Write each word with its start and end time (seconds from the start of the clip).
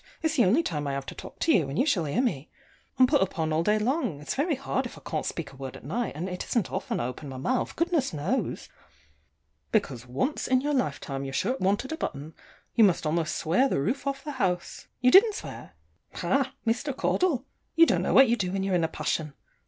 It's 0.23 0.35
the 0.35 0.45
only 0.45 0.63
time 0.63 0.87
I 0.87 0.93
have 0.93 1.05
to 1.05 1.13
talk 1.13 1.37
to 1.41 1.53
you, 1.53 1.69
and 1.69 1.77
you 1.77 1.85
shall 1.85 2.05
hear 2.05 2.23
me. 2.23 2.49
I'm 2.97 3.05
put 3.05 3.21
upon 3.21 3.53
all 3.53 3.61
day 3.61 3.77
long: 3.77 4.19
it's 4.19 4.33
very 4.33 4.55
hard 4.55 4.87
if 4.87 4.97
I 4.97 5.01
can't 5.07 5.27
speak 5.27 5.53
a 5.53 5.55
word 5.55 5.75
at 5.77 5.83
night; 5.83 6.15
and 6.15 6.27
it 6.27 6.43
isn't 6.43 6.71
often 6.71 6.99
I 6.99 7.05
open 7.05 7.29
my 7.29 7.37
mouth, 7.37 7.75
goodness 7.75 8.11
knows! 8.11 8.67
Because 9.71 10.07
once 10.07 10.47
in 10.47 10.61
your 10.61 10.73
lifetime 10.73 11.23
your 11.23 11.35
shirt 11.35 11.61
wanted 11.61 11.91
a 11.91 11.97
button, 11.97 12.33
you 12.73 12.83
must 12.83 13.05
almost 13.05 13.37
swear 13.37 13.69
the 13.69 13.79
roof 13.79 14.07
off 14.07 14.23
the 14.23 14.31
house. 14.31 14.87
You 15.01 15.11
didn't 15.11 15.35
swear? 15.35 15.73
Ha, 16.15 16.51
Mr. 16.65 16.97
Caudle! 16.97 17.45
you 17.75 17.85
don't 17.85 18.01
know 18.01 18.15
what 18.15 18.27
you 18.27 18.35
do 18.35 18.51
when 18.53 18.63
you're 18.63 18.73
in 18.73 18.83
a 18.83 18.87
passion. 18.87 19.35